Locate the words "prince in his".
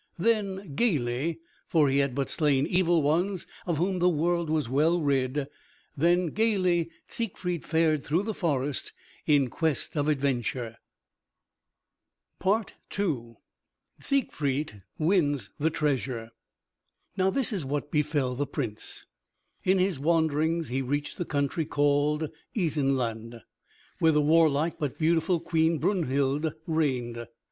18.47-19.99